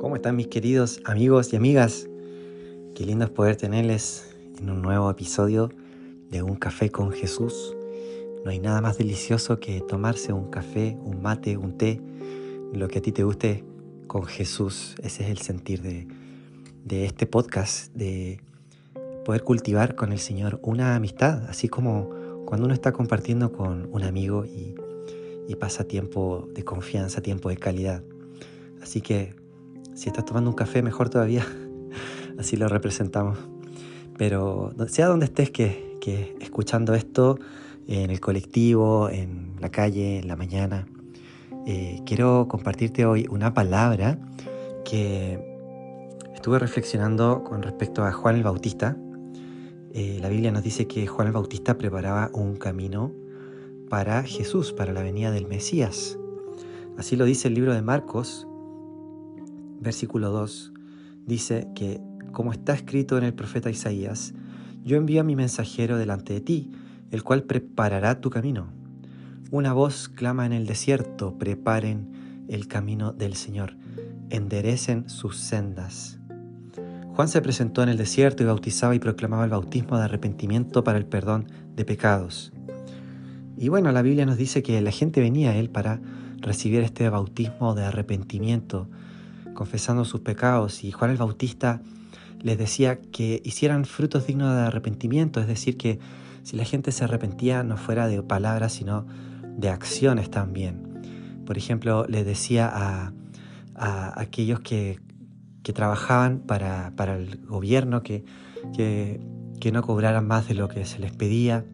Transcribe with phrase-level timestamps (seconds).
[0.00, 2.08] ¿Cómo están mis queridos amigos y amigas?
[2.94, 5.68] Qué lindo es poder tenerles en un nuevo episodio
[6.30, 7.76] de Un Café con Jesús.
[8.42, 12.00] No hay nada más delicioso que tomarse un café, un mate, un té,
[12.72, 13.62] lo que a ti te guste
[14.06, 14.94] con Jesús.
[15.02, 16.08] Ese es el sentir de,
[16.82, 18.40] de este podcast, de
[19.26, 22.08] poder cultivar con el Señor una amistad, así como
[22.46, 24.74] cuando uno está compartiendo con un amigo y,
[25.46, 28.02] y pasa tiempo de confianza, tiempo de calidad.
[28.80, 29.38] Así que
[29.94, 31.46] si estás tomando un café, mejor todavía.
[32.38, 33.38] Así lo representamos.
[34.16, 37.38] Pero sea donde estés que, escuchando esto,
[37.86, 40.86] en el colectivo, en la calle, en la mañana,
[41.66, 44.18] eh, quiero compartirte hoy una palabra
[44.84, 45.38] que
[46.34, 48.96] estuve reflexionando con respecto a Juan el Bautista.
[49.92, 53.12] Eh, la Biblia nos dice que Juan el Bautista preparaba un camino
[53.88, 56.18] para Jesús, para la venida del Mesías.
[56.96, 58.46] Así lo dice el libro de Marcos,
[59.80, 60.72] versículo 2,
[61.26, 62.00] dice que,
[62.32, 64.34] como está escrito en el profeta Isaías,
[64.84, 66.70] yo envío a mi mensajero delante de ti,
[67.10, 68.68] el cual preparará tu camino.
[69.50, 73.76] Una voz clama en el desierto, preparen el camino del Señor,
[74.28, 76.18] enderecen sus sendas.
[77.14, 80.98] Juan se presentó en el desierto y bautizaba y proclamaba el bautismo de arrepentimiento para
[80.98, 82.52] el perdón de pecados.
[83.56, 86.00] Y bueno, la Biblia nos dice que la gente venía a él para
[86.38, 88.88] recibir este bautismo de arrepentimiento,
[89.60, 91.82] confesando sus pecados y Juan el Bautista
[92.40, 95.98] les decía que hicieran frutos dignos de arrepentimiento, es decir, que
[96.44, 99.04] si la gente se arrepentía no fuera de palabras, sino
[99.58, 101.42] de acciones también.
[101.44, 103.12] Por ejemplo, les decía a,
[104.18, 104.98] aquellos que,
[105.74, 108.24] trabajaban para, el gobierno que,
[108.74, 109.20] que,
[109.60, 111.66] que no cobraran más de lo que se les pedía.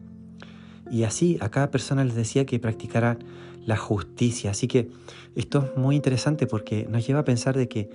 [0.91, 3.19] Y así a cada persona les decía que practicaran
[3.65, 4.51] la justicia.
[4.51, 4.89] Así que
[5.35, 7.89] esto es muy interesante porque nos lleva a pensar de que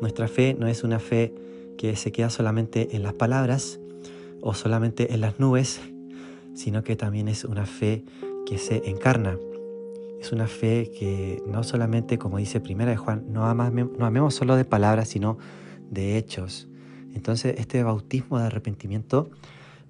[0.00, 1.34] nuestra fe no es una fe
[1.76, 3.78] que se queda solamente en las palabras
[4.40, 5.80] o solamente en las nubes,
[6.54, 8.04] sino que también es una fe
[8.46, 9.38] que se encarna.
[10.20, 14.56] Es una fe que no solamente, como dice Primera de Juan, no, no amemos solo
[14.56, 15.38] de palabras, sino
[15.90, 16.68] de hechos.
[17.14, 19.30] Entonces este bautismo de arrepentimiento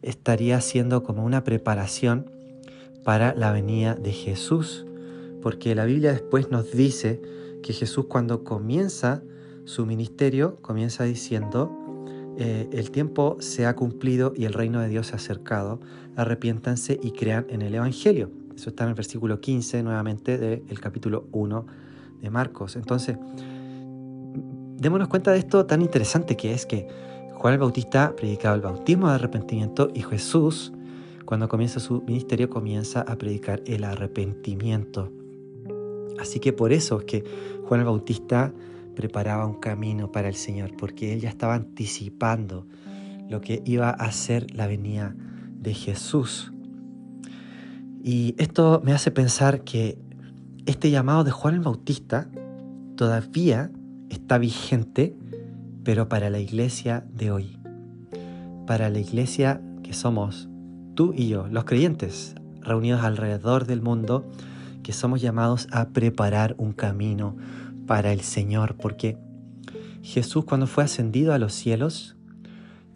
[0.02, 2.30] estaría siendo como una preparación
[3.04, 4.86] para la venida de Jesús
[5.40, 7.20] porque la Biblia después nos dice
[7.62, 9.22] que Jesús cuando comienza
[9.64, 11.70] su ministerio, comienza diciendo,
[12.38, 15.80] eh, el tiempo se ha cumplido y el reino de Dios se ha acercado,
[16.16, 18.30] arrepiéntanse y crean en el Evangelio.
[18.54, 21.66] Eso está en el versículo 15 nuevamente del capítulo 1
[22.20, 22.76] de Marcos.
[22.76, 23.16] Entonces,
[24.76, 26.86] démonos cuenta de esto tan interesante que es que
[27.34, 30.72] Juan el Bautista predicaba el bautismo de arrepentimiento y Jesús,
[31.30, 35.12] cuando comienza su ministerio, comienza a predicar el arrepentimiento.
[36.18, 37.24] Así que por eso es que
[37.66, 38.52] Juan el Bautista
[38.96, 42.66] preparaba un camino para el Señor, porque él ya estaba anticipando
[43.28, 45.14] lo que iba a ser la venida
[45.54, 46.52] de Jesús.
[48.02, 49.98] Y esto me hace pensar que
[50.66, 52.28] este llamado de Juan el Bautista
[52.96, 53.70] todavía
[54.08, 55.14] está vigente,
[55.84, 57.56] pero para la iglesia de hoy.
[58.66, 60.49] Para la iglesia que somos
[61.00, 64.28] tú y yo, los creyentes, reunidos alrededor del mundo,
[64.82, 67.38] que somos llamados a preparar un camino
[67.86, 69.16] para el Señor, porque
[70.02, 72.16] Jesús cuando fue ascendido a los cielos,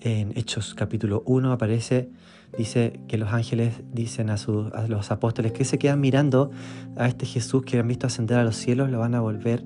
[0.02, 2.10] en Hechos capítulo 1 aparece,
[2.58, 6.50] dice que los ángeles dicen a, a los apóstoles que se quedan mirando
[6.98, 9.64] a este Jesús que han visto ascender a los cielos, lo van a volver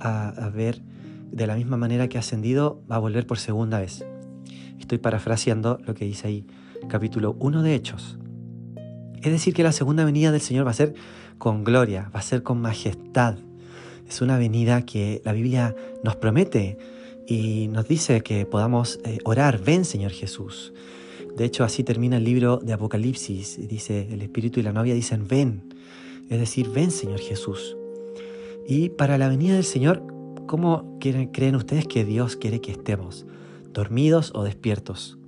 [0.00, 0.80] a, ver
[1.32, 4.06] de la misma manera que ascendido, va a volver por segunda vez.
[4.80, 6.46] Estoy parafraseando lo que dice ahí,
[6.88, 8.18] capítulo 1 de Hechos.
[9.22, 10.94] Es decir, que la segunda venida del Señor va a ser
[11.38, 13.36] con gloria, va a ser con majestad.
[14.08, 16.78] Es una venida que la Biblia nos promete
[17.26, 20.72] y nos dice que podamos eh, orar, ven Señor Jesús.
[21.36, 23.66] De hecho, así termina el libro de Apocalipsis.
[23.66, 25.74] Dice, el Espíritu y la novia dicen, ven.
[26.28, 27.76] Es decir, ven Señor Jesús.
[28.68, 30.02] Y para la venida del Señor,
[30.46, 33.26] ¿cómo creen ustedes que Dios quiere que estemos?
[33.72, 35.18] ¿Dormidos o despiertos?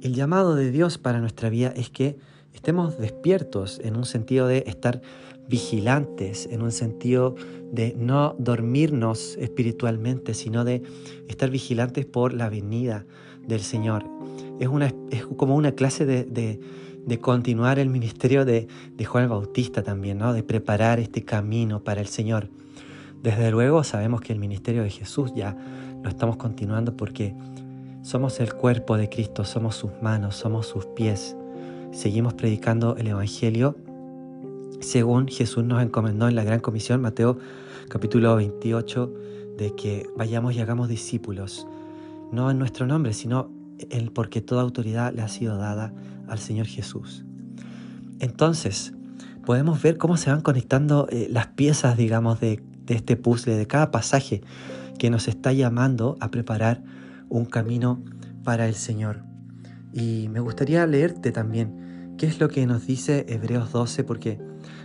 [0.00, 2.16] El llamado de Dios para nuestra vida es que
[2.52, 5.02] estemos despiertos en un sentido de estar
[5.48, 7.34] vigilantes, en un sentido
[7.72, 10.82] de no dormirnos espiritualmente, sino de
[11.26, 13.06] estar vigilantes por la venida
[13.44, 14.04] del Señor.
[14.60, 14.68] Es,
[15.36, 20.32] como una clase de, de, continuar el ministerio de, de, Juan el Bautista también, ¿no?
[20.32, 22.50] de preparar este camino para el Señor.
[23.22, 25.56] Desde luego sabemos que el ministerio de Jesús ya
[26.02, 27.34] lo estamos continuando porque
[28.08, 31.36] somos el cuerpo de Cristo, somos sus manos, somos sus pies.
[31.92, 33.76] Seguimos predicando el Evangelio
[34.80, 37.36] según Jesús nos encomendó en la Gran Comisión, Mateo
[37.90, 39.12] capítulo 28,
[39.58, 41.66] de que vayamos y hagamos discípulos,
[42.32, 43.50] no en nuestro nombre, sino
[43.90, 45.92] en, porque toda autoridad le ha sido dada
[46.28, 47.26] al Señor Jesús.
[48.20, 48.94] Entonces,
[49.44, 53.66] podemos ver cómo se van conectando eh, las piezas, digamos, de, de este puzzle, de
[53.66, 54.40] cada pasaje
[54.98, 56.82] que nos está llamando a preparar
[57.28, 58.02] un camino
[58.44, 59.22] para el Señor.
[59.92, 64.38] Y me gustaría leerte también qué es lo que nos dice Hebreos 12, porque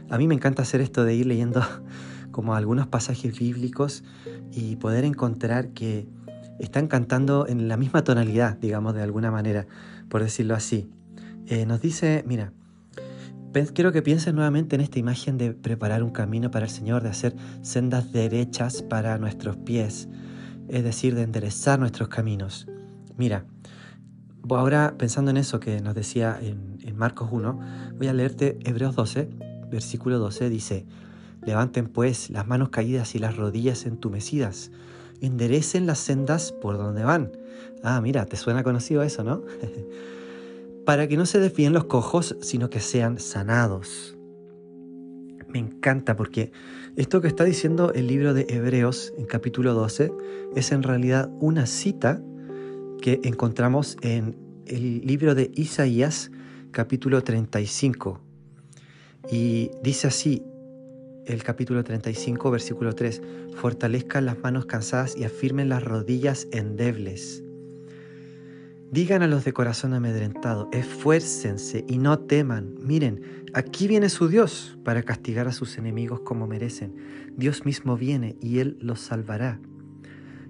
[0.10, 1.62] a mí me encanta hacer esto de ir leyendo
[2.32, 4.04] como algunos pasajes bíblicos
[4.52, 6.08] y poder encontrar que
[6.60, 9.68] están cantando en la misma tonalidad, digamos de alguna manera,
[10.10, 10.90] por decirlo así.
[11.48, 12.54] Eh, nos dice, mira,
[13.74, 17.10] quiero que pienses nuevamente en esta imagen de preparar un camino para el Señor, de
[17.10, 20.08] hacer sendas derechas para nuestros pies,
[20.68, 22.68] es decir, de enderezar nuestros caminos.
[23.18, 23.46] Mira,
[24.50, 27.60] ahora pensando en eso que nos decía en, Marcos 1,
[27.98, 29.30] voy a leerte Hebreos 12,
[29.72, 30.86] versículo 12, dice,
[31.46, 34.72] Levanten pues las manos caídas y las rodillas entumecidas.
[35.22, 37.32] Enderecen las sendas por donde van.
[37.84, 39.42] Ah, mira, te suena conocido eso, ¿no?
[40.86, 44.16] Para que no se desvíen los cojos, sino que sean sanados.
[45.54, 46.52] Me encanta porque
[46.96, 50.12] esto que está diciendo el libro de Hebreos en capítulo 12
[50.56, 52.20] es en realidad una cita
[53.00, 54.36] que encontramos en
[54.66, 56.32] el libro de Isaías
[56.72, 58.20] capítulo 35.
[59.32, 60.42] Y dice así,
[61.28, 63.22] el capítulo 35, versículo 3,
[63.56, 67.43] fortalezcan las manos cansadas y afirmen las rodillas endebles.
[68.94, 72.76] Digan a los de corazón amedrentado, esfuércense y no teman.
[72.80, 76.96] Miren, aquí viene su Dios para castigar a sus enemigos como merecen.
[77.36, 79.60] Dios mismo viene y Él los salvará.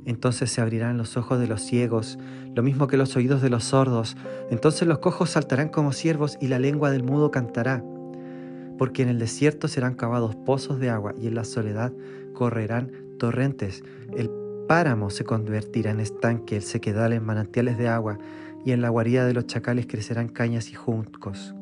[0.04, 2.20] Entonces se abrirán los ojos de los ciegos,
[2.54, 4.18] lo mismo que los oídos de los sordos.
[4.52, 7.82] Entonces los cojos saltarán como siervos y la lengua del mudo cantará
[8.78, 11.94] porque en el desierto serán cavados pozos de agua y en la soledad
[12.34, 13.84] correrán torrentes.
[14.18, 14.30] El
[14.68, 18.18] páramo se convertirá en estanque, el sequedal en manantiales de agua,
[18.66, 21.54] y en la guarida de los chacales crecerán cañas y juncos.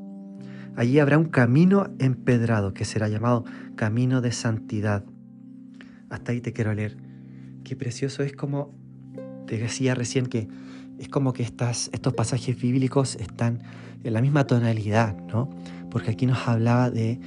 [0.76, 3.44] Allí habrá un camino empedrado que será llamado
[3.76, 5.04] camino de santidad.
[6.10, 6.98] Hasta ahí te quiero leer.
[7.64, 8.74] Qué precioso es como
[9.48, 10.48] te decía recién que
[10.98, 13.64] es como que estas, estos pasajes bíblicos están
[14.04, 15.50] en la misma tonalidad, ¿no?
[15.90, 17.20] porque aquí nos hablaba de,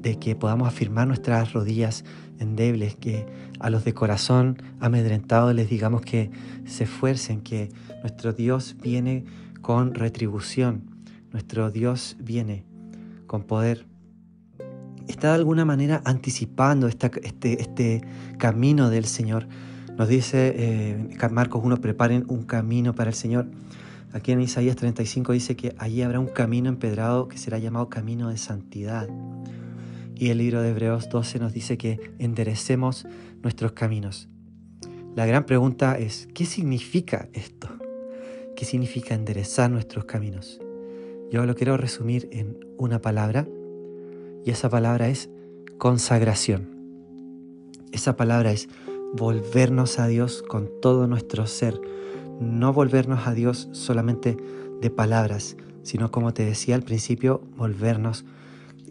[0.00, 2.04] que podamos afirmar nuestras rodillas
[2.38, 3.26] endebles, que
[3.58, 6.30] a los de corazón amedrentado les digamos que
[6.64, 7.68] se esfuercen, que
[8.02, 9.24] nuestro Dios viene
[9.60, 12.64] con retribución, nuestro Dios viene
[13.26, 13.86] con poder.
[15.06, 18.00] Está de alguna manera anticipando este, este
[18.38, 19.46] camino del Señor.
[19.98, 23.50] Nos dice eh, Marcos 1, preparen un camino para el Señor.
[24.12, 28.30] Aquí en Isaías 35 dice que allí habrá un camino empedrado que será llamado camino
[28.30, 29.08] de santidad.
[30.20, 33.06] Y el libro de Hebreos 12 nos dice que enderecemos
[33.42, 34.28] nuestros caminos.
[35.16, 37.70] La gran pregunta es, ¿qué significa esto?
[38.54, 40.60] ¿Qué significa enderezar nuestros caminos?
[41.30, 43.48] Yo lo quiero resumir en una palabra
[44.44, 45.30] y esa palabra es
[45.78, 46.68] consagración.
[47.90, 48.68] Esa palabra es
[49.14, 51.80] volvernos a Dios con todo nuestro ser,
[52.42, 54.36] no volvernos a Dios solamente
[54.82, 58.26] de palabras, sino como te decía al principio, volvernos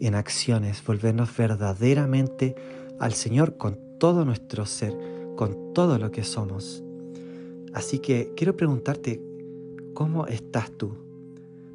[0.00, 2.54] en acciones, volvernos verdaderamente
[2.98, 4.96] al Señor con todo nuestro ser,
[5.36, 6.82] con todo lo que somos.
[7.72, 9.22] Así que quiero preguntarte,
[9.94, 10.96] ¿cómo estás tú?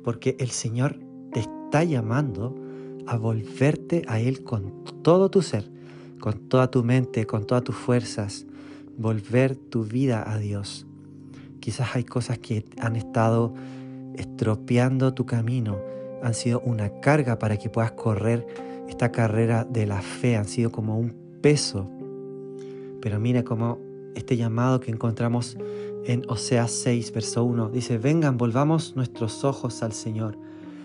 [0.03, 0.99] Porque el Señor
[1.31, 2.55] te está llamando
[3.07, 5.69] a volverte a Él con todo tu ser,
[6.19, 8.45] con toda tu mente, con todas tus fuerzas,
[8.97, 10.85] volver tu vida a Dios.
[11.59, 13.53] Quizás hay cosas que han estado
[14.15, 15.79] estropeando tu camino,
[16.25, 18.47] han sido una carga para que puedas correr
[18.89, 21.13] esta carrera de la fe, han sido como un
[21.43, 21.87] peso.
[22.99, 23.77] Pero mira cómo
[24.15, 25.55] este llamado que encontramos
[26.03, 30.35] en Oseas 6, verso 1, dice, vengan, volvamos nuestros ojos al Señor.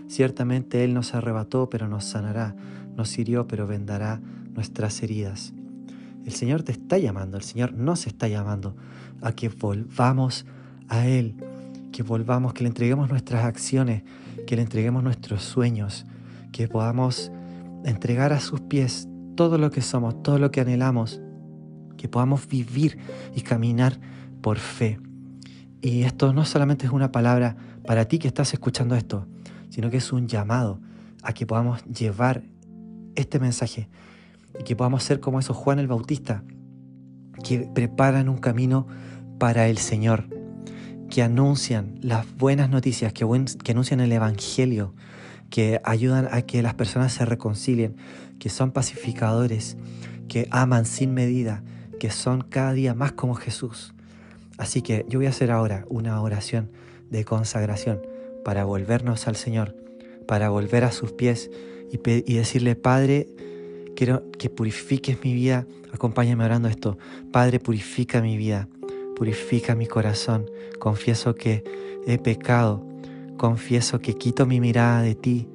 [0.08, 2.54] Ciertamente Él nos arrebató, pero nos sanará,
[2.94, 4.20] nos hirió, pero vendará
[4.52, 5.54] nuestras heridas.
[6.26, 8.76] El Señor te está llamando, el Señor nos está llamando
[9.22, 10.44] a que volvamos
[10.88, 11.34] a Él,
[11.92, 14.02] que volvamos, que le entreguemos nuestras acciones,
[14.46, 16.06] que le entreguemos nuestros sueños,
[16.52, 17.30] que podamos
[17.84, 21.20] entregar a sus pies todo lo que somos, todo lo que anhelamos,
[21.96, 22.98] que podamos vivir
[23.34, 23.98] y caminar
[24.40, 24.98] por fe.
[25.80, 27.56] Y esto no solamente es una palabra
[27.86, 29.26] para ti que estás escuchando esto,
[29.70, 30.80] sino que es un llamado
[31.22, 32.42] a que podamos llevar
[33.14, 33.88] este mensaje
[34.58, 36.42] y que podamos ser como esos Juan el Bautista,
[37.42, 38.86] que preparan un camino
[39.38, 40.39] para el Señor
[41.10, 44.94] que anuncian las buenas noticias, que, anuncian el Evangelio,
[45.50, 47.96] que ayudan a que las personas se reconcilien,
[48.38, 49.76] que son pacificadores,
[50.28, 51.62] que aman sin medida,
[51.98, 53.92] que son cada día más como Jesús.
[54.56, 56.70] Así que yo voy a hacer ahora una oración
[57.10, 58.00] de consagración
[58.44, 59.74] para volvernos al Señor,
[60.28, 61.50] para volver a sus pies
[61.90, 63.26] y, decirle, Padre,
[63.96, 65.66] quiero que purifiques mi vida.
[65.92, 66.98] Acompáñame orando esto.
[67.32, 68.68] Padre, purifica mi vida,
[69.20, 70.50] purifica mi corazón.
[70.78, 71.62] Confieso que
[72.06, 72.82] he pecado,
[73.36, 75.46] confieso que quito mi mirada de ti,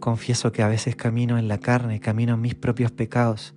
[0.00, 3.54] confieso que a veces camino en la carne, camino en mis propios pecados.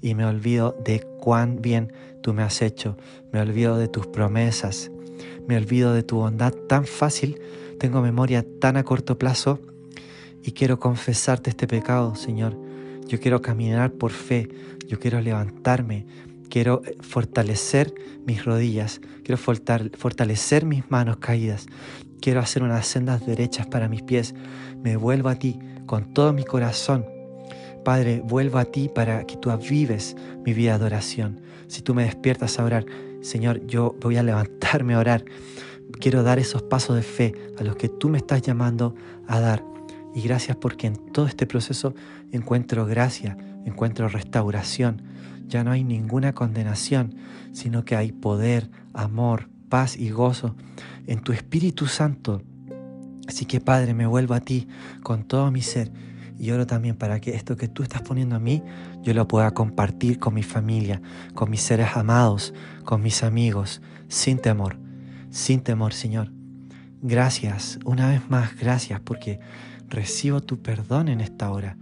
[0.00, 1.92] Y me olvido de cuán bien
[2.22, 2.96] tú me has hecho,
[3.30, 4.90] me olvido de tus promesas,
[5.46, 7.38] me olvido de tu bondad tan fácil,
[7.78, 9.60] tengo memoria tan a corto plazo.
[10.42, 12.58] Y quiero confesarte este pecado, Señor.
[13.06, 14.48] Yo quiero caminar por fe,
[14.88, 16.06] yo quiero levantarme,
[16.48, 17.94] quiero fortalecer
[18.26, 21.66] mis rodillas, quiero fortalecer mis manos caídas,
[22.20, 24.34] quiero hacer unas sendas derechas para mis pies.
[24.82, 27.04] Me vuelvo a ti con todo mi corazón.
[27.84, 31.40] Padre, vuelvo a ti para que tú avives mi vida de adoración.
[31.66, 32.86] Si tú me despiertas a orar,
[33.20, 35.24] Señor, yo voy a levantarme a orar.
[36.00, 38.94] Quiero dar esos pasos de fe a los que tú me estás llamando
[39.26, 39.62] a dar.
[40.14, 41.94] Y gracias porque en todo este proceso
[42.32, 43.36] encuentro gracia,
[43.66, 45.02] encuentro restauración.
[45.46, 47.14] Ya no hay ninguna condenación,
[47.52, 50.56] sino que hay poder, amor, paz y gozo
[51.06, 52.42] en tu Espíritu Santo.
[53.28, 54.68] Así que Padre, me vuelvo a ti
[55.02, 55.92] con todo mi ser
[56.38, 58.62] y oro también para que esto que tú estás poniendo a mí,
[59.02, 61.00] yo lo pueda compartir con mi familia,
[61.34, 62.52] con mis seres amados,
[62.84, 64.76] con mis amigos, sin temor,
[65.30, 66.32] sin temor, Señor.
[67.02, 69.38] Gracias, una vez más, gracias porque
[69.88, 71.76] Recibo tu perdón en esta hora,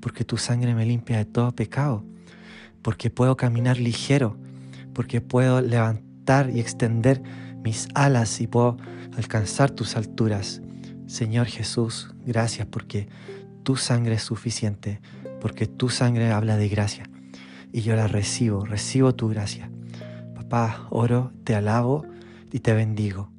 [0.00, 2.04] porque tu sangre me limpia de todo pecado,
[2.82, 4.36] porque puedo caminar ligero,
[4.92, 7.22] porque puedo levantar y extender
[7.62, 8.76] mis alas y puedo
[9.16, 10.62] alcanzar tus alturas.
[11.06, 13.08] Señor Jesús, gracias porque
[13.62, 15.00] tu sangre es suficiente,
[15.40, 17.04] porque tu sangre habla de gracia
[17.72, 19.70] y yo la recibo, recibo tu gracia.
[20.34, 22.04] Papá, oro, te alabo
[22.52, 23.30] y te bendigo.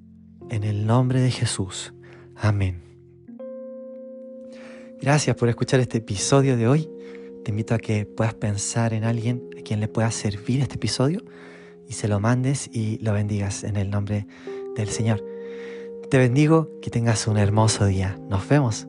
[0.49, 1.93] En el nombre de Jesús.
[2.35, 2.81] Amén.
[5.01, 6.89] Gracias por escuchar este episodio de hoy.
[7.43, 11.21] Te invito a que puedas pensar en alguien a quien le pueda servir este episodio
[11.87, 14.27] y se lo mandes y lo bendigas en el nombre
[14.75, 15.23] del Señor.
[16.09, 18.19] Te bendigo, que tengas un hermoso día.
[18.29, 18.87] Nos vemos.